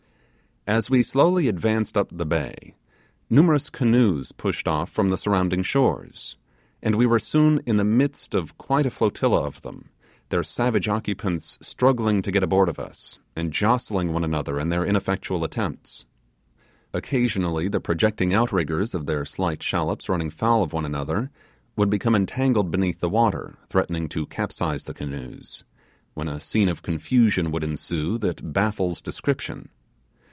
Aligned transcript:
As 0.67 0.91
we 0.91 1.01
slowly 1.01 1.47
advanced 1.47 1.97
up 1.97 2.09
the 2.15 2.25
bay, 2.25 2.75
numerous 3.31 3.67
canoes 3.67 4.31
pushed 4.31 4.67
off 4.67 4.91
from 4.91 5.09
the 5.09 5.17
surrounding 5.17 5.63
shores, 5.63 6.37
and 6.83 6.93
we 6.95 7.07
were 7.07 7.17
soon 7.17 7.61
in 7.65 7.77
the 7.77 7.83
midst 7.83 8.35
of 8.35 8.55
quite 8.59 8.85
a 8.85 8.91
flotilla 8.91 9.41
of 9.47 9.63
them, 9.63 9.89
their 10.29 10.43
savage 10.43 10.87
occupants 10.87 11.57
struggling 11.63 12.21
to 12.21 12.31
get 12.31 12.43
aboard 12.43 12.69
of 12.69 12.77
us, 12.77 13.17
and 13.35 13.51
jostling 13.51 14.13
one 14.13 14.23
another 14.23 14.59
in 14.59 14.69
their 14.69 14.85
ineffectual 14.85 15.43
attempts. 15.43 16.05
Occasionally 16.93 17.67
the 17.67 17.81
projecting 17.81 18.31
out 18.31 18.51
riggers 18.51 18.93
of 18.93 19.07
their 19.07 19.25
slight 19.25 19.63
shallops 19.63 20.09
running 20.09 20.29
foul 20.29 20.61
of 20.61 20.73
one 20.73 20.85
another, 20.85 21.31
would 21.75 21.89
become 21.89 22.13
entangled 22.13 22.69
beneath 22.69 22.99
the 22.99 23.09
water, 23.09 23.57
threatening 23.67 24.07
to 24.09 24.27
capsize 24.27 24.83
the 24.83 24.93
canoes, 24.93 25.63
when 26.13 26.27
a 26.27 26.39
scene 26.39 26.69
of 26.69 26.83
confusion 26.83 27.49
would 27.51 27.63
ensue 27.63 28.19
that 28.19 28.53
baffles 28.53 29.01
description. 29.01 29.67